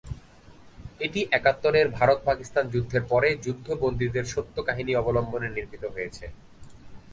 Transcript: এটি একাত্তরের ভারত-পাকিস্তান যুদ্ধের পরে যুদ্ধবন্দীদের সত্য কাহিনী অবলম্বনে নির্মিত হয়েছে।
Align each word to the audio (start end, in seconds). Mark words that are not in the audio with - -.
এটি 1.01 1.19
একাত্তরের 1.31 1.87
ভারত-পাকিস্তান 1.89 2.65
যুদ্ধের 2.69 3.03
পরে 3.03 3.29
যুদ্ধবন্দীদের 3.43 4.25
সত্য 4.25 4.55
কাহিনী 4.63 4.91
অবলম্বনে 4.95 5.49
নির্মিত 5.49 5.83
হয়েছে। 5.95 6.25